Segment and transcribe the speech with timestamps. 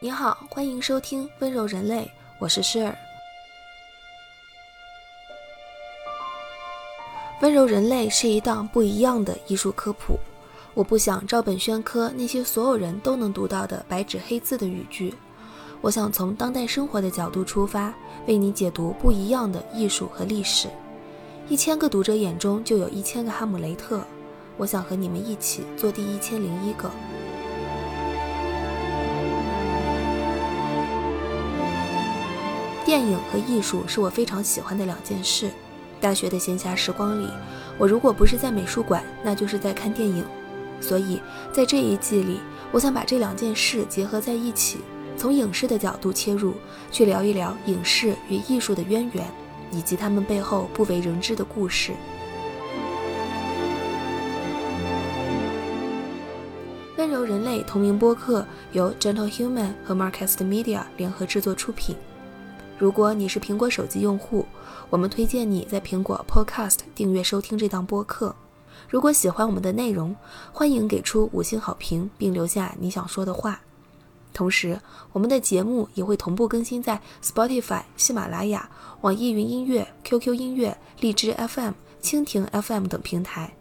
[0.00, 2.04] 你好，欢迎收听《温柔人类》，
[2.38, 2.92] 我是诗儿。
[7.42, 10.16] 《温柔人类》是一档不一样的艺术科普。
[10.72, 15.12] 我不想照本宣科那些所有人都能读到的白纸黑字的语句，
[15.80, 17.92] 我想从当代生活的角度出发，
[18.28, 20.68] 为你解读不一样的艺术和历史。
[21.48, 24.00] 一千个读者眼中就有一千个哈姆雷特。
[24.58, 26.88] 我想和你们一起做第一千零一个。
[32.88, 35.50] 电影和艺术是我非常喜欢的两件事。
[36.00, 37.28] 大学的闲暇时光里，
[37.76, 40.24] 我如果不是在美术馆，那就是在看电影。
[40.80, 41.20] 所以
[41.52, 42.40] 在这一季里，
[42.72, 44.78] 我想把这两件事结合在一起，
[45.18, 46.54] 从影视的角度切入，
[46.90, 49.22] 去聊一聊影视与艺术的渊源，
[49.70, 51.92] 以及他们背后不为人知的故事。
[56.96, 61.94] 温柔人类同名播客由 Gentle Human 和 Marcast Media 联合制作出品。
[62.78, 64.46] 如果你是苹果手机用户，
[64.88, 68.32] 我们推荐你在苹果 Podcast 订阅收听这档播客。
[68.88, 70.14] 如果喜欢我们的内容，
[70.52, 73.60] 欢迎给出五星好评，并留下你想说的话。
[74.32, 74.80] 同时，
[75.12, 83.52] 我们的节目也会同步更新在 Spotify、喜马拉雅、网易云音乐、QQ 音乐、荔枝 FM、蜻蜓 FM 等平台。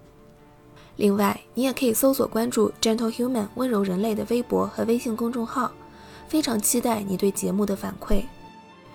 [0.98, 5.72] 另外，你也可以搜索关注 Gentle Human 温柔人类的微博和微信公众号。
[6.28, 8.22] 非常期待你对节目的反馈。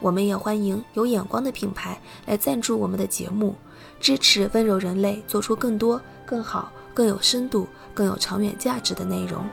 [0.02, 3.54] 我们也欢迎有眼光的品牌来赞助我们的节目，
[4.00, 9.44] 支持温柔人类做出更多、更好、更有深度、更有长远价值的内容。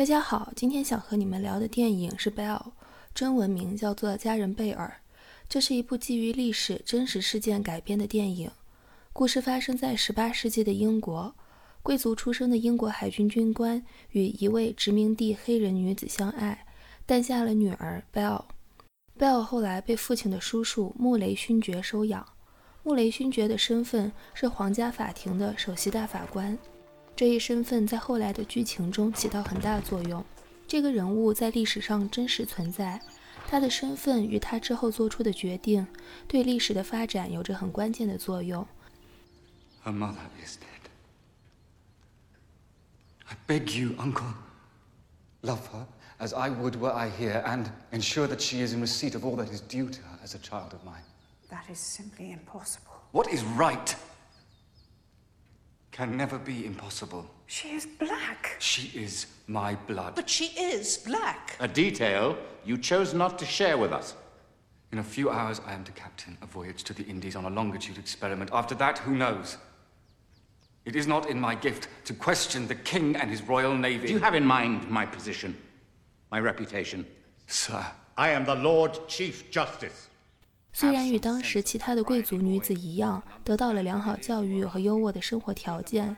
[0.00, 2.56] 大家好，今天想和你们聊的电影是《Bell》，
[3.14, 4.90] 中文名叫做《家人贝尔》。
[5.46, 8.50] 这是一部基于历史真实事件改编的电影。
[9.12, 11.34] 故事发生在18世纪的英国，
[11.82, 16.64] 贵族出身的英国海军军官与一位殖民地黑人女子相爱，
[17.04, 18.44] 诞下了女儿 Bell。
[19.18, 22.26] Bell 后来被父亲的叔叔穆雷勋爵收养。
[22.84, 26.56] 穆雷勋爵的身份是皇家法庭的首席大法官。
[27.20, 30.24] 这一身份在后来的剧情中起到很大作用。
[30.66, 32.98] 这个人物在历史上真实存在，
[33.46, 35.86] 他的身份与他之后做出的决定，
[36.26, 38.66] 对历史的发展有着很关键的作用。
[39.84, 40.88] Her mother is dead.
[43.26, 44.32] I beg you, uncle,
[45.42, 45.84] love her
[46.18, 49.36] as I would were I here, and ensure that she is in receipt of all
[49.36, 51.04] that is due to her as a child of mine.
[51.50, 52.94] That is simply impossible.
[53.12, 53.94] What is right?
[55.92, 57.28] Can never be impossible.
[57.46, 58.56] She is black.
[58.58, 60.14] She is my blood.
[60.14, 61.56] But she is black.
[61.60, 64.14] A detail you chose not to share with us.
[64.92, 67.50] In a few hours, I am to captain a voyage to the Indies on a
[67.50, 68.50] longitude experiment.
[68.52, 69.56] After that, who knows?
[70.84, 74.08] It is not in my gift to question the king and his royal navy.
[74.08, 75.56] Do you have in mind my position,
[76.30, 77.06] my reputation?
[77.46, 77.84] Sir.
[78.16, 80.09] I am the Lord Chief Justice.
[80.72, 86.16] 虽然与当时其他的贵族女子一样，得到了良好教育和优渥的生活条件，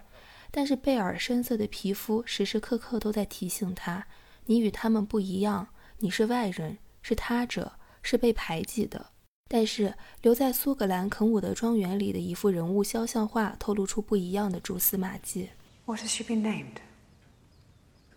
[0.51, 4.07] 但是贝尔深色的皮肤时时刻刻都在提醒她：
[4.47, 5.69] 你与他们不一样，
[5.99, 9.07] 你是外人，是他者，是被排挤的。
[9.49, 15.51] 但是留在苏格兰肯伍德庄园里的一幅人物肖像画，透露出不一样的蛛丝马迹。
[15.87, 16.77] What has she been named?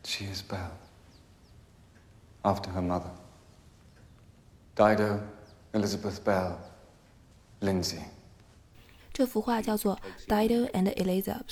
[0.03, 0.71] She is Belle,
[2.43, 3.11] after her mother.
[4.75, 5.19] Dido.
[5.75, 6.53] Elizabeth Bell,
[7.59, 7.99] Lindsay。
[9.11, 11.43] 这幅画叫做《Dido and Elizabeth》。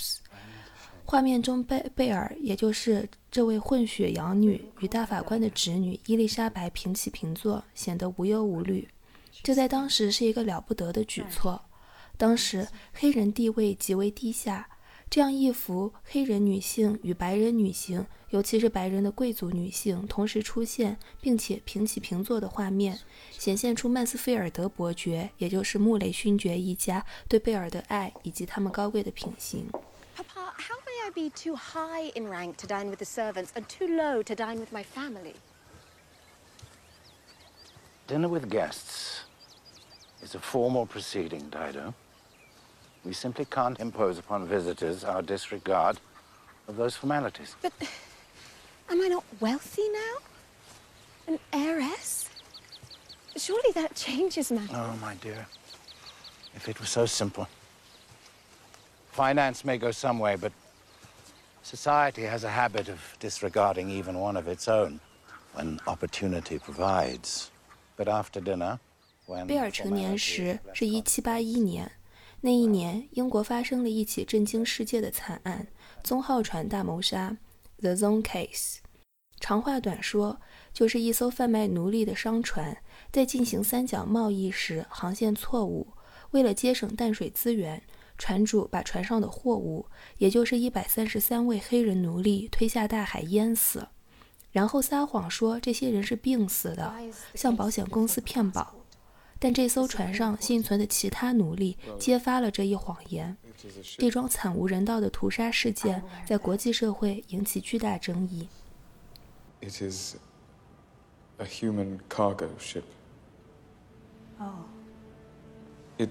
[1.04, 8.88] 画面中，贝贝尔，也就是这位混血养女，与大法官的侄女伊丽莎白平起平坐，显得无忧无虑。
[9.42, 11.62] 这在当时是一个了不得的举措。
[12.16, 14.66] 当时黑人地位极为低下。
[15.10, 22.98] 这样一幅黑人女性与白人女性，尤其是白人的贵族女性同时出现，并且平起平坐的画面，
[23.30, 29.70] 显现出曼斯菲尔德伯爵，也就是穆雷勋爵一家对贝尔的爱以及他们高贵的品行。
[30.16, 33.86] Papa, how may I be too high in rank to dine with the servants and too
[33.86, 35.34] low to dine with my family?
[38.08, 39.22] Dinner with guests
[40.22, 41.94] is a formal proceeding, Dido.
[43.05, 45.99] We simply can't impose upon visitors our disregard
[46.67, 47.55] of those formalities.
[47.61, 47.73] But
[48.89, 51.33] am I not wealthy now?
[51.33, 52.29] An heiress?
[53.37, 54.71] Surely that changes matters.
[54.73, 55.47] Oh, my dear.
[56.55, 57.47] If it were so simple.
[59.11, 60.51] Finance may go some way, but
[61.61, 64.99] society has a habit of disregarding even one of its own
[65.53, 67.51] when opportunity provides.
[67.95, 68.79] But after dinner,
[69.25, 71.91] when 贝尔成年时是一七八一年，
[72.44, 75.66] 那一年英国发生了一起震惊世界的惨案——
[76.04, 77.34] 宗号船大谋杀
[77.78, 78.80] （The Zone Case）。
[79.40, 80.38] 长话短说，
[80.70, 82.76] 就是一艘贩卖奴隶的商船
[83.10, 85.88] 在进行三角贸易时航线错误，
[86.32, 87.82] 为了节省淡水资源，
[88.18, 89.86] 船主把船上的货物，
[90.18, 93.88] 也就是一百三十三位黑人奴隶推下大海淹死，
[94.50, 96.94] 然后撒谎说这些人是病死的，
[97.34, 98.74] 向保险公司骗保。
[99.44, 103.36] 但这艘船上幸存的其他奴隶揭发了这一谎言。
[103.98, 108.48] 这桩惨无人道的屠杀事件在国际社会引起巨大争议。
[109.60, 110.16] It is
[111.36, 112.84] a human cargo ship.
[114.40, 114.64] Oh.
[115.98, 116.08] It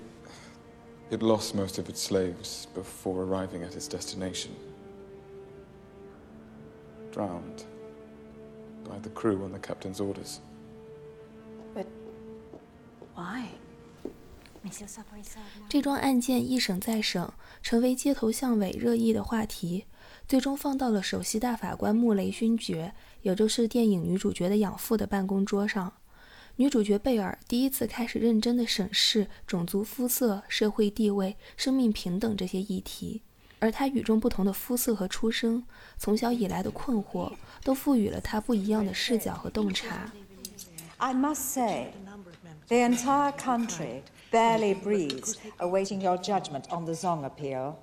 [1.09, 4.51] it lost most of its slaves before arriving at its destination.
[7.11, 7.63] Drowned
[8.87, 10.39] by the crew on the captain's orders.
[13.15, 13.45] Why?
[15.67, 17.29] 这桩案件一审再审，
[17.61, 19.85] 成为街头巷尾热议的话题，
[20.27, 25.91] 最终放到了首席大法官穆雷勋爵，也就是电影女主角的养父的办公桌上。
[26.55, 33.21] 女主角贝尔第一次开始认真地审视种族肤色、社会地位、生命平等这些议题，
[33.59, 35.63] 而她与众不同的肤色和出生，
[35.97, 37.33] 从小以来的困惑，
[37.63, 40.11] 都赋予了她不一样的视角和洞察。
[40.97, 41.91] I must say,
[42.72, 47.78] the entire country barely breathes, awaiting your judgment on the Zong appeal.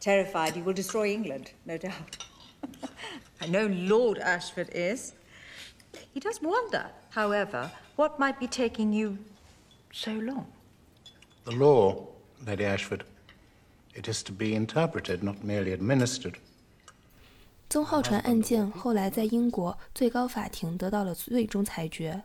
[0.00, 2.24] Terrified you will destroy England, no doubt.
[3.40, 5.14] I know Lord Ashford is.
[6.12, 9.18] He does wonder, however, what might be taking you
[9.92, 10.46] so long.
[11.44, 12.06] The law,
[12.46, 13.04] Lady Ashford,
[13.94, 16.38] it is to be interpreted, not merely administered.
[17.68, 22.22] 宗浩船案件后来在英国最高法庭得到了最终裁决，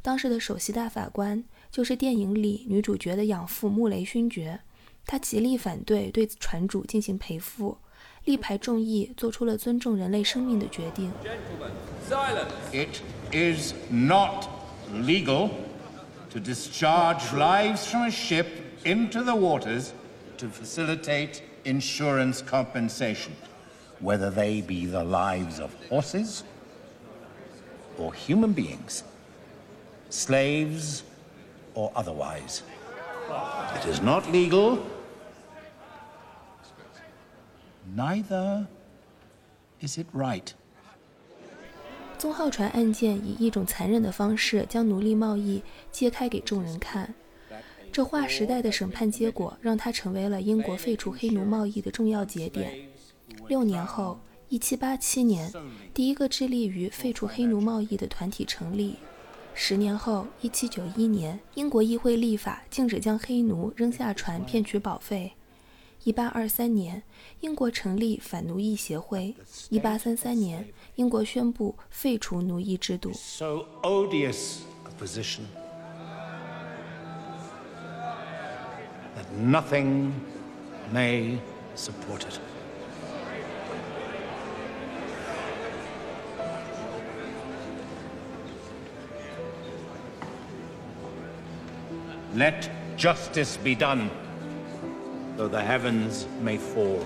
[0.00, 4.60] 当时的首席大法官就是电影里女主角的养父穆雷勋爵，
[5.04, 7.78] 他极力反对对船主进行赔付，
[8.24, 11.10] 力排众议，做出了尊重人类生命的决定。
[12.72, 13.02] It
[13.32, 14.46] is not
[14.92, 15.50] legal
[16.30, 18.46] to discharge lives from a ship
[18.84, 19.88] into the waters
[20.38, 23.32] to facilitate insurance compensation,
[24.00, 26.42] whether they be the lives of horses
[27.98, 29.02] or human beings,
[30.10, 31.02] slaves
[31.74, 32.60] or otherwise.
[33.76, 34.78] It is not legal.
[37.94, 38.66] Neither
[39.80, 40.52] is it right.
[42.18, 45.62] 宗浩传案件以一种残忍的方式将奴隶贸易
[45.92, 47.14] 揭开给众人看，
[47.92, 52.72] 这划时代的审判结果让他成为了英国废除黑奴贸易的重要节点。
[53.46, 54.18] 六年后
[54.50, 55.52] ，1787年，
[55.94, 58.96] 第一个致力于废除黑奴贸易的团体成立。
[59.60, 65.32] 十年后，1791年，英国议会立法禁止将黑奴扔下船骗取保费。
[66.04, 67.02] 1823年，
[67.40, 69.34] 英国成立反奴役协会。
[69.70, 73.12] 1833年，英国宣布废除奴役制度。
[73.12, 75.40] So odious a position
[79.16, 80.12] that nothing
[80.94, 81.38] may
[81.76, 82.47] support it.
[92.38, 94.10] Let justice be done,
[95.36, 97.00] though the heavens may fall.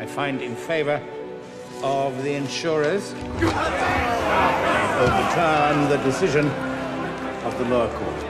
[0.00, 0.98] I find in favor
[1.82, 3.12] of the insurers
[5.02, 6.48] overturn the decision
[7.44, 8.24] of the lower court.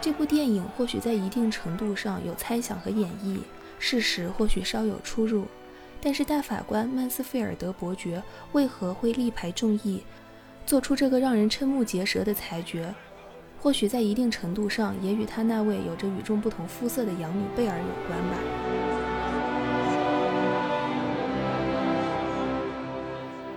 [0.00, 3.38] 这部电影或许在一定程度上有猜想和演绎，
[3.78, 5.46] 事实或许稍有出入，
[6.00, 8.20] 但是大法官曼斯菲尔德伯爵
[8.50, 10.02] 为何会力排众议，
[10.66, 12.92] 做出这个让人瞠目结舌的裁决？
[13.60, 18.36] 或许在一定程度上也与他那位有着与众不同肤色的养女贝尔有关吧。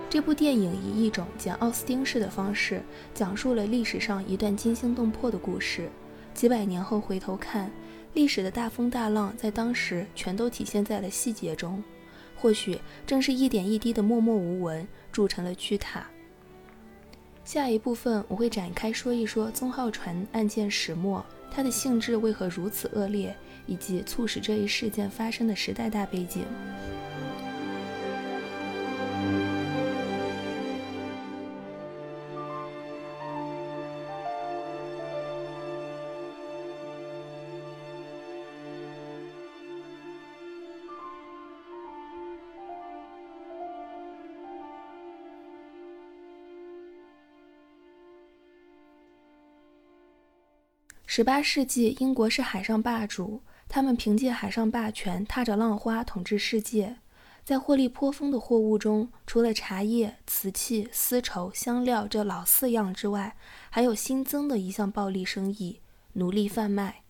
[0.08, 2.80] 这部电影以一种简·奥斯汀式的方式，
[3.12, 5.88] 讲述了历史上一段惊心动魄的故事。
[6.32, 7.70] 几百年后回头看，
[8.14, 11.82] 历史的大风大浪在当时全都体现在了细节中。
[12.36, 16.04] 或许正是一点一滴的默默无闻，铸成了巨塔。
[17.52, 26.44] 下一部分我会展开说一说宗浩传案件始末，它的性质为何如此恶劣，以及促使这一事件发生的时代大背景。
[51.12, 56.98] 十八世纪，英国是海上霸主，他们凭借海上霸权，踏着浪花统治世界。
[57.42, 63.36] 在获利颇丰的货物中，除了茶叶、瓷器、丝绸、香料这老四样之外，
[63.70, 65.80] 还有新增的一项暴利生意——
[66.14, 67.02] 奴隶贩卖。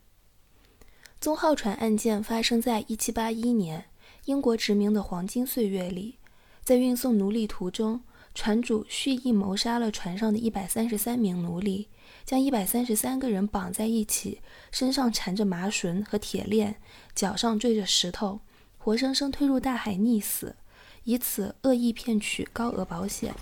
[1.21, 3.85] 宗浩船案件发生在1781年，
[4.25, 6.17] 英国殖民的黄金岁月里，
[6.65, 8.01] 在运送奴隶途中，
[8.35, 11.89] 船主蓄意谋杀了船上的一百三十三名奴隶，
[12.25, 16.77] 将一百三十三个人绑在一起，身上缠着麻绳和铁链，
[17.15, 18.41] 脚上坠着石头。
[18.79, 20.57] 活生生推入大海溺死，
[21.05, 23.35] 以此恶意骗取高额保险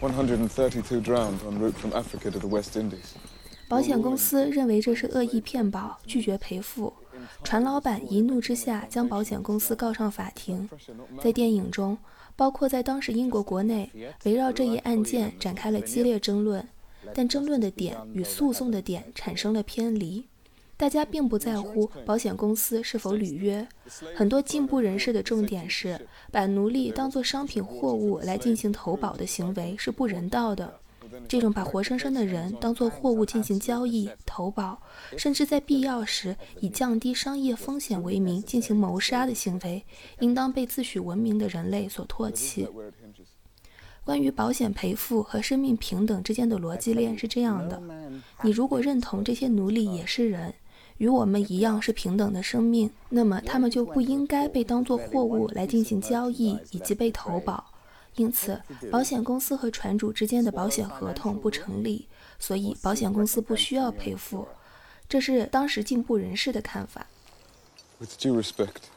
[0.00, 3.14] one hundred and thirty two drowned on root from africa to the west indies。
[3.68, 6.92] 保险公司认为这是恶意骗保，拒绝赔付。
[7.42, 10.68] 船老板一怒之下将保险公司告上法庭。
[11.22, 11.96] 在电影中，
[12.36, 13.90] 包括在当时英国国内，
[14.24, 16.68] 围绕这一案件展开了激烈争论，
[17.14, 20.24] 但争论的点与诉讼的点产生了偏离。
[20.76, 23.66] 大家并不在乎保险公司是否履约，
[24.14, 25.98] 很多进步人士的重点是
[26.30, 30.78] 把奴隶当作商品货物来进行投保的行为是不人道的。
[31.28, 34.80] 这种把活生生的人当作货物进行交易、投保，
[35.16, 39.84] 甚至在必要时以降低商业风险为名进行谋杀的行为，
[40.20, 42.68] 应当被自诩文明的人类所唾弃。
[44.04, 47.82] 关于保险赔付和生命平等之间的逻辑链是这样的：
[48.42, 50.54] 你如果认同这些奴隶也是人。
[50.98, 57.62] 与我们一样是平等的生命，那么他们就不应该被当作货物来进行交易以及被投保。
[58.16, 62.08] 因此，保险公司和船主之间的保险合同不成立，
[62.38, 64.48] 所以保险公司不需要赔付。
[65.08, 67.06] 这是当时进步人士的看法。
[67.98, 68.88] With due respect,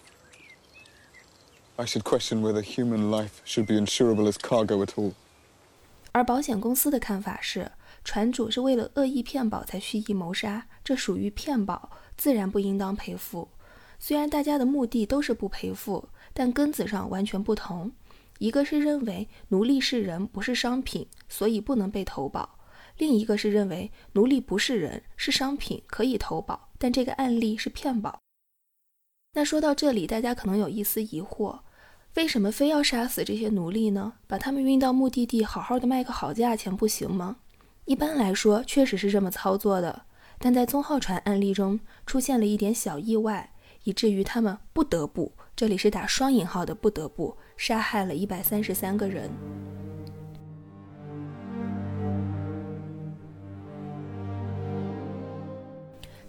[1.76, 5.14] I should question whether human life should be insurable as cargo at all.
[6.12, 7.72] 而保险公司的看法是。
[8.02, 13.50] 船主是为了恶意骗保才蓄意谋杀，这属于骗保，自然不应当赔付。
[14.00, 17.92] 虽然大家的目的都是不赔付，但根子上完全不同。
[18.40, 22.58] 一个是认为奴隶是人，不是商品，所以不能被投保；
[22.98, 28.20] 另一个是认为奴隶不是人，是商品，可以投保，但这个案例是骗保。
[29.34, 31.60] 那说到这里，大家可能有一丝疑惑：
[32.16, 34.14] 为什么非要杀死这些奴隶呢？
[34.26, 37.38] 把他们运到目的地，好好的卖个好价钱，不行吗？
[37.86, 40.04] 一般来说，确实是这么操作的，
[40.38, 43.54] 但在宗浩船案例中出现了一点小意外，
[43.84, 49.30] 以至于他们不得不（这里是打双引号的不得不）杀害了一百三十三个人。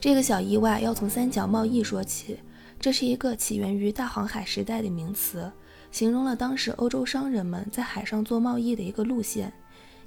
[0.01, 2.41] 这个小意外要从三角贸易说起，
[2.81, 5.49] 这是一个起源于大航海时代的名词，
[5.93, 9.53] 形容了当时欧洲商人们在海上做贸易的一个路线。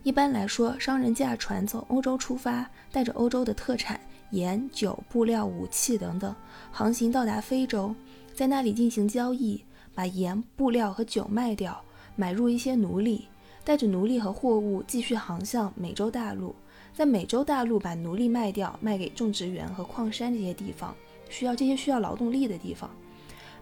[0.04, 3.98] 一般来说，商人驾船从欧洲出发，带着欧洲的特产
[4.32, 6.36] 盐、酒、布料、武器等等，
[6.70, 7.96] 航行到达非洲，
[8.34, 11.84] 在那里进行交易，把盐、布料和酒卖掉，
[12.16, 13.28] 买入一些奴隶，
[13.64, 16.56] 带着奴隶和货物继续航向美洲大陆，
[16.94, 20.96] 在美洲大陆把奴隶卖掉，卖给种植园和矿山这些地方，
[21.30, 22.90] 需要这些需要劳动力的地方，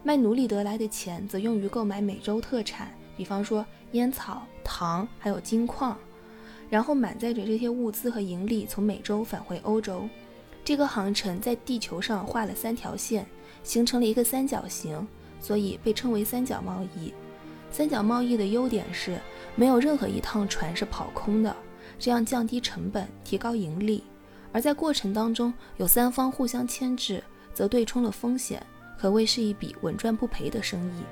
[0.02, 5.96] 卖奴隶得来的钱则用于购买美洲特产，比方说烟草、糖，还有金矿。
[6.70, 10.08] 然后满载着这些物资和盈利从美洲返回欧洲，
[10.64, 13.26] 这个航程在地球上画了三条线，
[13.62, 15.06] 形成了一个三角形，
[15.42, 17.12] 所以被称为三角贸易。
[17.70, 19.18] 三角贸易的优点是
[19.56, 21.54] 没有任何一趟船是跑空的，
[21.98, 24.02] 这样降低成本，提高盈利；
[24.52, 27.22] 而在过程当中有三方互相牵制，
[27.52, 28.64] 则对冲了风险，
[28.98, 31.02] 可谓是一笔稳赚不赔的生意。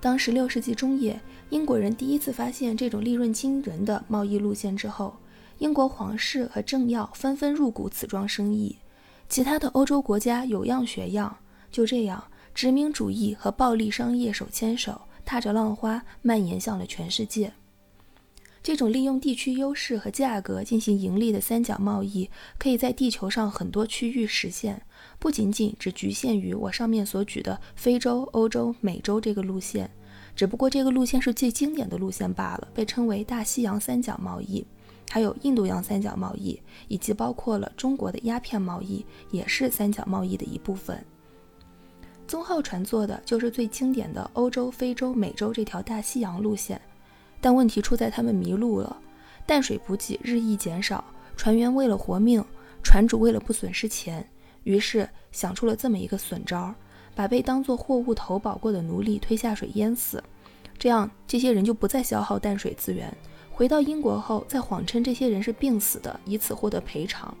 [0.00, 1.18] 当十六世纪中叶，
[1.50, 5.16] 英国人第一次发现这种利润惊人的贸易路线之后，
[5.58, 8.76] 英国皇室和政要纷纷入股此桩生意，
[9.28, 11.36] 其他的欧洲国家有样学样。
[11.70, 12.22] 就这样，
[12.54, 17.52] 殖民主义和暴力商业手牵手，踏着浪花蔓延向了全世界。
[18.62, 22.28] 这种利用地区优势和价格进行盈利的三角贸易，
[22.58, 24.82] 可以在地球上很多区域实现。
[25.18, 29.88] 不仅仅只局限于我上面所举的非洲、欧洲、美洲这个路线，
[30.34, 34.66] 只不过这个路线是最经典的路线罢了，被称为大西洋三角贸易。
[35.10, 41.02] 还有印度洋三角贸易，以及包括了中国的鸦片贸易，也是三角贸易的一部分。
[42.26, 46.80] 宗浩船做的就是最经典的欧洲、非洲、美洲这条大西洋路线，
[47.40, 48.96] 但问题出在他们迷路了，
[49.46, 51.04] 淡水补给日益减少，
[51.36, 52.44] 船员为了活命，
[52.82, 54.28] 船主为了不损失钱。
[54.64, 56.74] 于是想出了这么一个损招，
[57.14, 60.20] 把被当作货物投保过的奴隶推下水淹死，
[60.76, 63.16] 这样这些人就不再消耗淡水资源，
[63.56, 67.34] 回到英国后再谎称这些人是病死的，以此获得赔偿。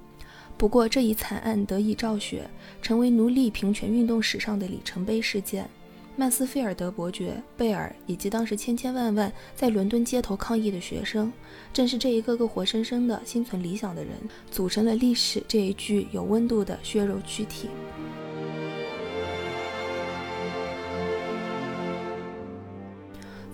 [0.56, 2.48] 不过这一惨案得以昭雪，
[2.80, 5.68] 成为奴隶平权运动史上的里程碑事件。
[6.16, 11.30] 曼斯菲尔德伯爵、贝尔以及当时千千万万在伦敦街头抗议的学生，
[11.70, 14.12] 正是这一个个活生生的心存理想的人，
[14.50, 17.68] 组成了历史这一具有温度的血肉躯体。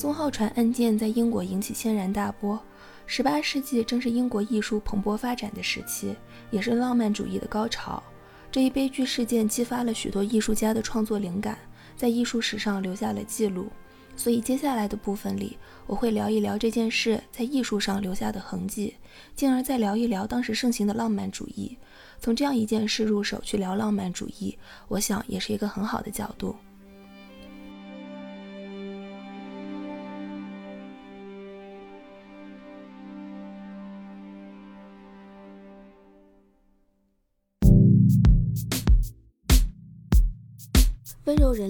[0.03, 2.61] 宗浩船案件在英国引起轩然大波。
[3.07, 6.13] 十八世纪正是英国艺术蓬勃发展的时期，
[6.51, 8.03] 也是浪漫主义的高潮。
[8.51, 11.57] 这一悲剧事件激发了许多艺术家的创作灵感。
[11.97, 13.69] 在艺术史上留下了记录，
[14.17, 15.57] 所以接下来的部分里，
[15.87, 18.97] 我会聊一聊这件事在艺术上留下的痕迹，
[19.37, 21.79] 进而再聊一聊当时盛行的浪漫主义。
[22.19, 26.57] 从这样一件事入手去聊浪漫主义，我想也是一个很好的角度。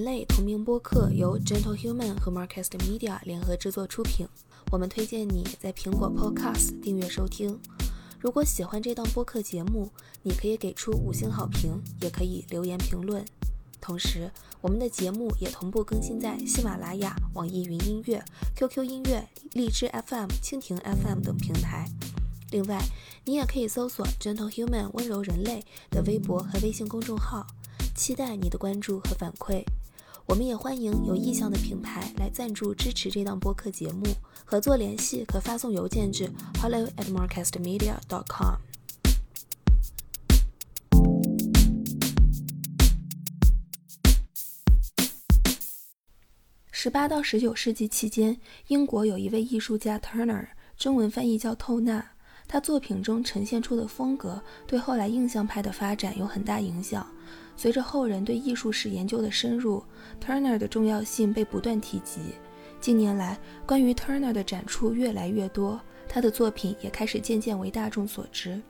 [0.04, 4.26] 类同名播客由 Gentle Human 和 Marcast Media 联合制作出品。
[4.70, 7.58] 我们推荐你在苹果 Podcast 订阅收听。
[8.18, 9.90] 如果喜欢这档播客节目，
[10.22, 13.24] 你可以给出五星好评，也可以留言评论。
[13.80, 14.30] 同时，
[14.60, 21.88] 我们的节目也同步更新在喜马拉雅、网易云音乐、QQ 音乐、荔枝 FM、蜻蜓 FM 等平台。
[22.50, 22.80] 另外，
[23.24, 27.46] 你也可以搜索 Gentle Human 温柔人类的微博和微信公众号。
[27.94, 29.62] 期待你的关注和反馈，
[30.26, 34.06] 我们也欢迎有意向的品牌来赞助支持这档播客节目。
[34.44, 36.30] 合作联系可发送邮件至
[36.60, 38.56] hello at marcastmedia dot com。
[46.70, 52.12] 十八到十九世纪期间，英国有一位艺术家 Turner，中文翻译叫透纳，
[52.52, 57.06] 他作品中呈现出的风格对后来印象派的发展有很大影响。
[57.56, 59.82] 随着后人对艺术史研究的深入
[60.22, 62.20] ，Turner 的重要性被不断提及。
[62.78, 68.60] 近年来，关于 Turner 的展出越来越多，他的作品也开始渐渐为大众所知。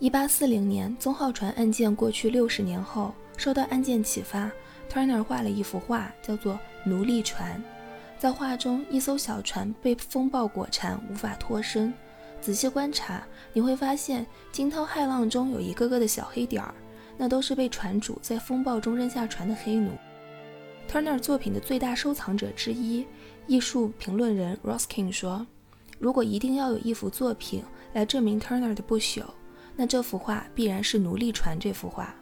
[0.00, 4.50] 一八四零年，宗浩传案件过去六十年后，受到案件启发
[4.90, 7.58] ，Turner 画了一幅画，叫做《奴隶船》。
[8.18, 11.92] 在画中，一艘小船被风暴裹缠，无法脱身。
[12.40, 16.74] 仔细观察，你会发现惊涛骇浪中有一个个的小黑点儿，
[17.16, 19.90] 那都是被船主在风暴中扔下船的黑奴。
[20.90, 23.04] Turner 作品的最大收藏者之一，
[23.46, 25.46] 艺术评论人 Roskin 说
[25.98, 27.62] ：“如果一定要有一幅作品
[27.92, 29.22] 来证明 Turner 的不朽，
[29.76, 32.14] 那这幅画必然是《奴隶船》这幅画。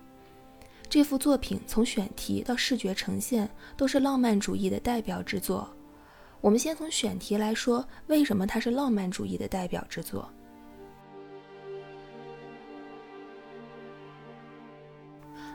[0.88, 5.68] 这幅作品从选题到视觉呈现，都是浪漫主义的代表之作。”
[6.40, 10.28] 我们先从选题来说，为什么它是浪漫主义的代表之作？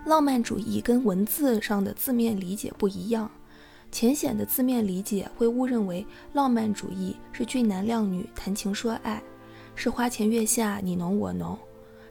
[0.06, 3.30] 浪漫主义跟文字上的字面理解不一样，
[3.91, 9.22] 浅显的字面理解会误认为浪漫主义是俊男靓女谈情说爱，
[9.76, 11.58] 是花前月下你侬我侬，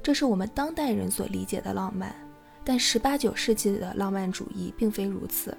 [0.03, 2.15] 这是我们当代人所理解的浪漫。
[2.71, 5.59] 但十八九世纪的浪漫主义并非如此。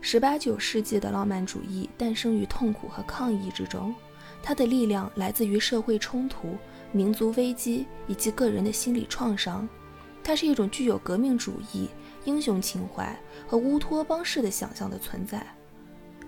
[0.00, 3.94] 十八九世纪的浪漫主义诞生于痛苦和抗议之中，
[4.42, 6.56] 它的力量来自于社会冲突、
[6.90, 9.68] 民族危机以及个人的心理创伤。
[10.24, 11.86] 它是一种具有革命主义、
[12.24, 13.14] 英雄情怀
[13.46, 15.46] 和乌托邦式的想象的存在。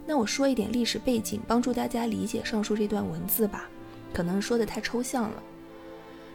[0.06, 3.66] 那我说一点历史背景，帮助大家理解上述这段文字吧，
[4.12, 5.42] 可能说的太抽象了。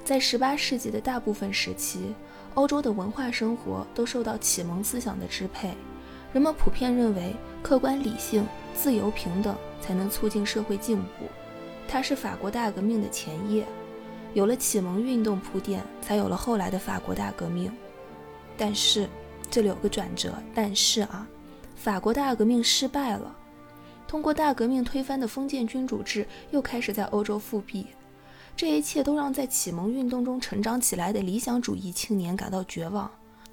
[0.03, 2.13] 在十八世纪的大部分时期，
[2.55, 5.73] 欧洲的文化生活都受到启蒙思想的支配。
[6.31, 11.25] 人们普遍认为，客观理性、自由平等才能促进社会进步。
[11.87, 13.65] 它是法国大革命的前夜，
[14.33, 17.71] 有了启蒙运动铺垫，才有了后来的法国大革命。
[18.57, 19.07] 但是，
[19.49, 20.33] 这里有个转折。
[20.55, 21.27] 但是啊，
[21.75, 23.35] 法国大革命失败了，
[24.07, 27.87] 通过大革命推翻的封建君主制又开始在欧洲复辟。
[28.55, 33.09] 这一切都让在启蒙运动中成长起来的理想主义青年感到绝望。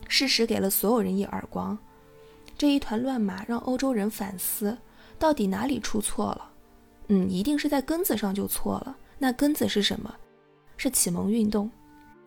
[0.09, 1.77] 事实给了所有人一耳光。
[2.59, 4.77] 这一团乱麻让欧洲人反思，
[5.19, 6.51] 到底哪里出错了？
[7.09, 8.97] 嗯，一定是在根子上就错了。
[9.19, 10.15] 那根子是什么？
[10.77, 11.71] 是启蒙运动。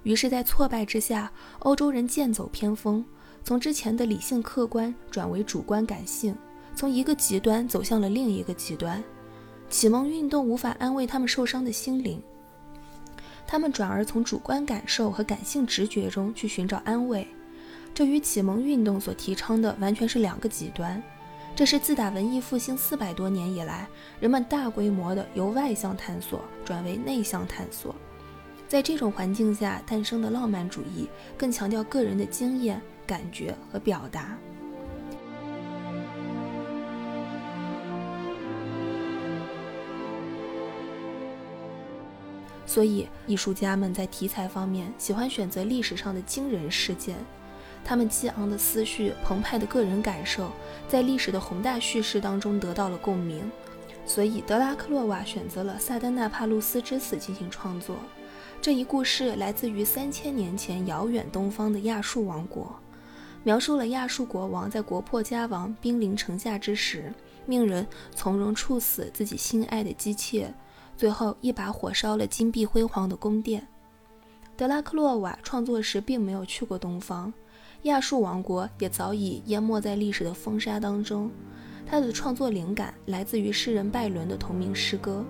[0.03, 3.03] 于是，在挫败之下，欧洲人剑走偏锋，
[3.43, 6.35] 从之前的理性客观转为主观感性，
[6.75, 9.01] 从一个极端走向了另一个极端。
[9.69, 12.21] 启蒙运动无法安慰他们受伤的心灵，
[13.53, 17.27] 他们转而从主观感受和感性直觉中去寻找安慰。
[17.93, 20.99] 这与启蒙运动所提倡的完全是两个极端。
[21.55, 23.87] 这是自打文艺复兴四百多年以来，
[24.19, 27.95] 人们大规模的由外向探索转为内向探索。
[28.67, 34.35] 在这种环境下诞生的浪漫主义，更强调个人的经验、感觉和表达。
[42.65, 47.17] 所以，艺术家们在题材方面喜欢选择历史上的惊人事件，
[47.83, 50.49] 他们激昂的思绪、澎湃的个人感受，
[50.87, 53.51] 在历史的宏大叙事当中得到了共鸣。
[54.05, 57.97] 所以，德拉克洛瓦选择了萨丹纳帕路斯之死进行创作。
[58.61, 62.73] 这一故事来自于三千年前遥远东方的亚述王国，
[63.43, 67.13] 描述了亚述国王在国破家亡、兵临城下之时，
[67.45, 70.53] 命人从容处死自己心爱的姬妾。
[71.03, 73.67] 最后一把火烧了金碧辉煌的宫殿。
[74.55, 77.33] 德拉克洛瓦创作时并没有去过东方，
[77.81, 81.29] 亚述王国也早已淹没在历史的风沙当中。
[81.85, 85.25] 他的创作灵感来自于诗人拜伦的同名诗歌。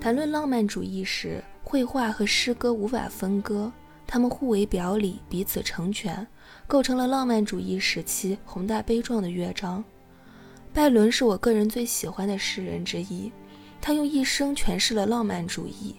[0.00, 1.42] 谈论浪漫主义时，
[1.74, 3.68] 绘画和诗歌无法分割，
[4.06, 6.24] 他们互为表里，彼此成全，
[6.68, 9.82] 构成了浪漫主义时期宏大悲壮的乐章。
[10.72, 13.32] 拜伦是我个人最喜欢的诗人之一，
[13.80, 15.96] 他用一生诠释了浪漫主义。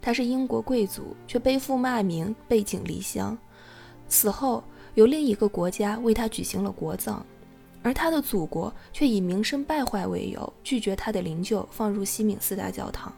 [0.00, 3.36] 他是英国贵族，却背负骂名，背井离乡，
[4.08, 4.62] 死后
[4.94, 7.26] 由另一个国家为他举行了国葬，
[7.82, 13.12] 而他的祖国却以名声败坏为由，拒绝他的灵柩放入西敏寺大教堂。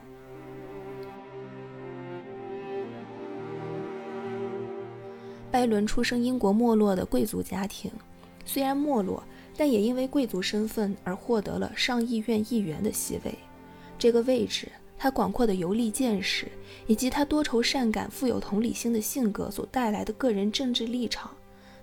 [5.50, 7.90] 拜伦出生英国没落的贵族家庭，
[8.44, 9.22] 虽然没落，
[9.56, 13.34] 但也因为贵族身份而获得了上议院议员的席位。
[13.98, 16.46] 这个位置，他广阔的游历见识，
[16.86, 21.30] 以及他多愁善感、富有同理心的性格所带来的个人政治立场，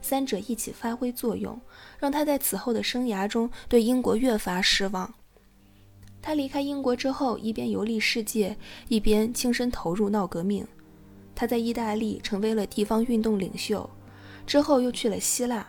[0.02, 1.60] 三者一起发挥作用，
[2.00, 5.14] 让他在此后的生涯中对英国越发失望。
[6.22, 8.56] 他离开英国之后，一边游历世界，
[8.88, 10.66] 一边亲身投入闹革命。
[11.38, 13.88] 他在意大利成为了地方运动领袖，
[14.48, 15.64] 之后又去了希腊。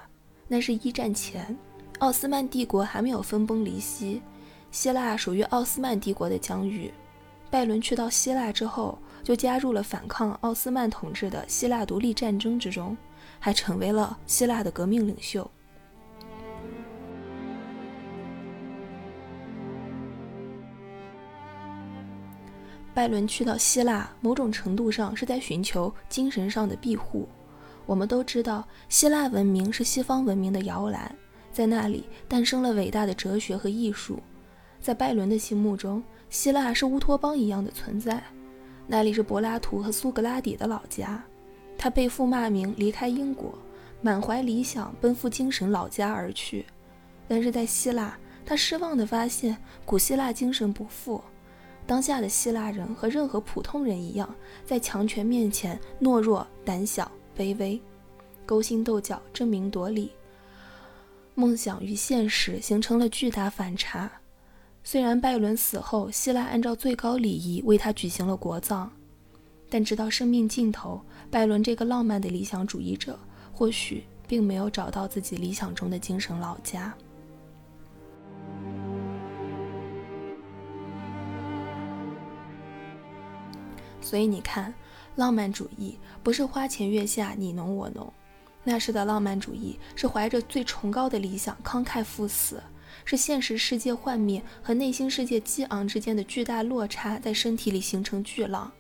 [0.47, 1.55] 那是一战前，
[1.99, 4.23] 奥斯曼帝国还没有分崩离析，
[4.71, 6.91] 希腊属于奥斯曼帝国的疆域。
[7.51, 12.97] 拜伦去到希腊之后，就加入了反抗奥斯曼统治的希腊独立战争之中，
[13.39, 15.51] 还成为了希腊的革命领袖。
[22.99, 27.29] 拜伦去到希腊，某种程度上是在寻求精神上的庇护。
[27.87, 31.15] 我们都知道，希腊文明是西方文明的摇篮，
[31.53, 34.19] 在那里诞生了伟大的哲学和艺术。
[34.81, 38.21] 在拜伦的心目中，希腊是乌托邦一样的存在，
[38.89, 41.23] 那里是柏拉图和苏格拉底的老家。
[41.79, 43.57] 他背负骂名离开英国，
[44.03, 46.67] 满怀理想奔赴精神老家而去。
[47.29, 51.23] 但是在希腊，他失望地发现古希腊精神不复。
[51.89, 54.29] 当下的希腊人和任何普通人一样，
[54.63, 57.81] 在强权面前懦弱、胆小、卑微，
[58.45, 60.13] 勾心斗角、争名夺利，
[61.35, 64.13] 梦想与现实形成了巨大反差。
[64.85, 68.91] 虽然拜伦死后，希腊按照最高礼仪为他举行了国葬，
[69.71, 73.19] 但直到生命尽头，拜伦这个浪漫的理想主义者，
[73.51, 76.95] 或许并没有找到自己理想中的精神老家。
[84.01, 84.73] 所以你看，
[85.17, 88.13] 浪漫主义不是花前月下你侬我侬，
[88.65, 92.63] 那时的浪漫主义是怀着最崇高的理想慷慨赴死，
[93.05, 98.71] 是现实世界幻灭和内心世界激昂之间的巨大落差在身体里形成巨浪。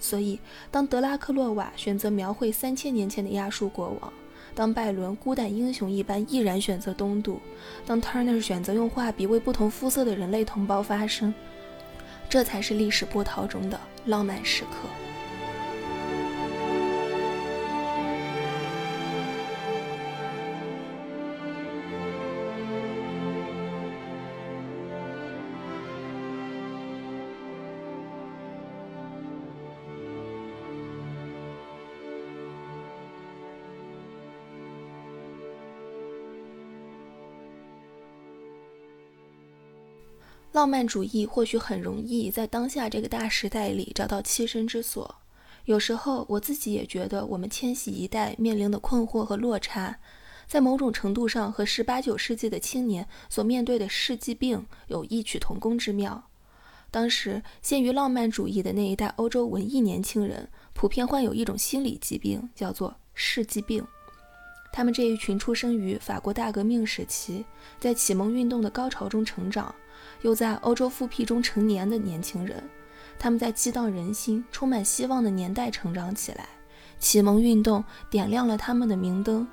[0.00, 0.38] 所以，
[0.70, 4.12] 当德拉克洛瓦选择描绘三千年前的亚述国王，
[4.54, 7.40] 当拜伦孤胆英雄一般毅然选择东渡，
[7.86, 11.32] 当 Turner 选择用画笔为不同肤色的人类同胞发声。
[12.34, 14.88] 这才是历史波涛中的浪漫时刻。
[40.64, 45.16] 浪漫主义或许很容易在当下这个大时代里找到栖身之所。
[45.66, 49.98] 有时候我自己也觉得，我们千禧一代面临的困惑和落差，
[50.46, 56.30] 在某种程度上和十八九世纪的青年所面对的世纪病有异曲同工之妙。
[56.90, 63.86] 当时陷于浪漫主义的那一代欧洲文艺年轻人，普遍患有一种心理疾病，叫做世纪病。
[64.72, 67.44] 他们这一群出生于法国大革命时期，
[67.78, 69.72] 在启蒙运动的高潮中成长，
[70.22, 72.62] 又在欧洲复辟中成年的年轻人，
[73.18, 76.48] 他们在激荡人心、充满希望的年代成长起来。
[76.98, 79.46] 启蒙运动点亮了他们的明灯，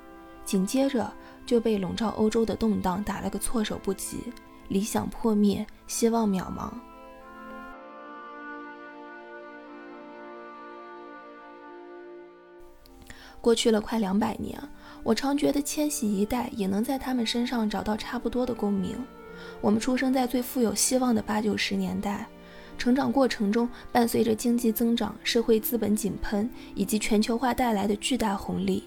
[0.44, 1.12] 紧接着
[1.44, 4.18] 就被笼罩欧洲的动荡打了个措手不及，
[4.68, 6.70] 理想破灭，希望渺茫。
[13.40, 14.56] 过去了快两百年，
[15.02, 18.96] 我常觉得千禧一代也能在他们身上找到差不多的共鸣。
[19.62, 22.26] 我们出生在最富有希望的八九十年代。
[22.76, 28.82] 成长过程中，伴随着经济增长、社会资本井喷以及全球化带来的巨大红利，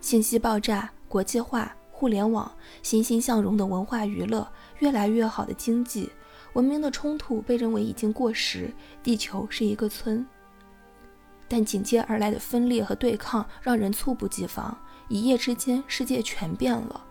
[0.00, 2.50] 信息爆炸、国际化、互联网、
[2.82, 4.46] 欣欣向荣的文化娱乐、
[4.80, 6.10] 越来越好的经济、
[6.54, 8.68] 文明的冲突被认为已经过时，
[9.00, 10.26] 地球是一个村。
[11.46, 14.76] 但紧接而来的分裂和对抗让人猝不及防，
[15.08, 17.04] 一夜之间，世界全变了。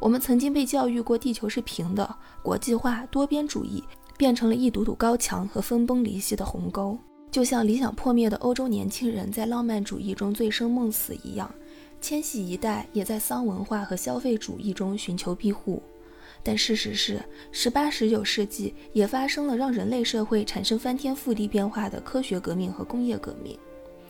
[0.00, 3.82] 我们曾经被教育过地球是平的，国际化、多边主义。
[4.16, 6.98] 变成了一堵堵高墙和分崩离析的鸿沟，
[7.30, 11.48] 就像理想破灭的欧洲年轻人在浪漫主义中醉生梦死一样，
[12.00, 15.80] 千禧一代也在丧文化和消费主义中寻求庇护。
[16.42, 23.56] 但事实是，十八、十九世纪也发生了让人类社会产生翻天覆地变化的科学革命和工业革命，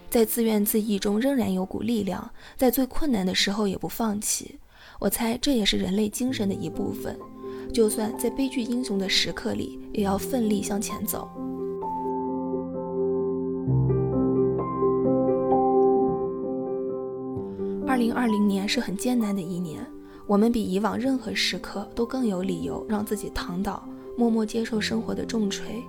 [0.08, 4.58] 在自怨自艾中仍然有股力量，在最困难的时候也不放弃。
[5.00, 7.16] 我猜这也是人类精神的一部分。
[7.72, 11.28] 就算在悲剧英雄的时刻里，也要奋力向前走。
[17.86, 19.86] 二零二零年是很艰难的一年，
[20.26, 25.82] 我们比以往任何时刻都更有理由让自己躺倒，默默接受生活的重锤。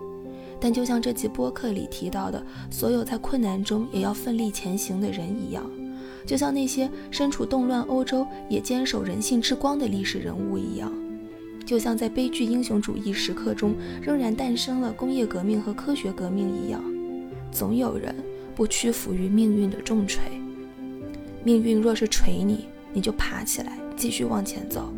[0.60, 5.64] 但就像这期播客里提到的，所有在困难中也要奋力前行的人一样，
[6.30, 10.94] 就像那些身处动乱欧洲也坚守人性之光的历史人物一样。
[11.66, 16.84] 就像在悲剧英雄主义时刻中，仍然诞生了工业革命和科学革命一样，
[17.52, 18.14] 总有人
[18.56, 20.22] 不屈服于命运的重锤。
[21.44, 24.94] 命运若是锤你，你就爬起来，继续往前走。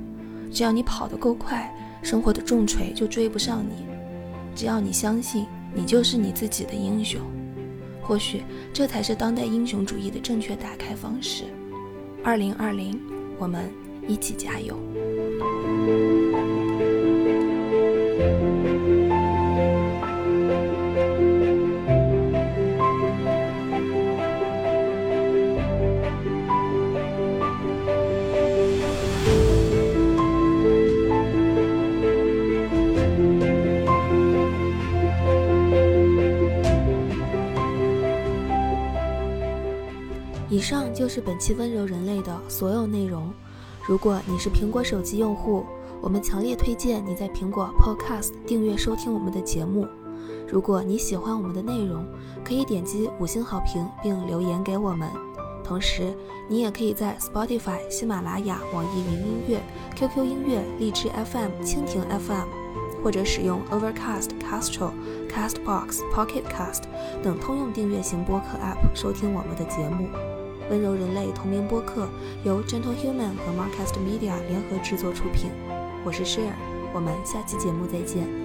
[0.51, 3.85] 只要你跑得够快，生活的重锤就追不上你。
[4.53, 7.21] 只要你相信，你就是你自己的英雄。
[8.01, 11.45] 或许这才是当代英雄主义的正确打开方式。
[12.23, 12.99] 二零二零，
[13.37, 13.71] 我们
[14.07, 14.77] 一起加油！
[40.61, 43.33] 以上就是本期温柔人类的所有内容。
[43.83, 45.65] 如果你是苹果手机用户，
[45.99, 49.87] 我们强烈推荐你在苹果 Podcast 订阅收听我们的节目。
[50.47, 52.05] 如果你喜欢我们的内容，
[52.45, 55.09] 可以点击五星好评并留言给我们。
[55.63, 56.15] 同时，
[56.47, 59.59] 你也可以在 Spotify、喜马拉雅、网易云音乐、
[59.95, 62.45] QQ 音乐、荔枝 FM、蜻蜓 FM，
[63.03, 64.91] 或者使用 Overcast、Castro、
[65.27, 66.83] Castbox、Pocket Cast
[67.23, 70.07] 等通用订阅型播客 App 收听我们的节目。
[70.71, 72.07] 温柔人类同名播客
[72.45, 75.51] 由 Gentle Human 和 Marcast Media 联合制作出品。
[76.05, 76.53] 我是 Share，
[76.93, 78.40] 我们下期节目再见。